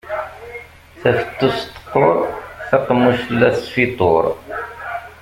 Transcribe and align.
Tafettust 1.01 1.65
teqqur, 1.73 2.17
taqemmuct 2.69 3.27
la 3.39 3.49
tesfituṛ. 3.55 4.25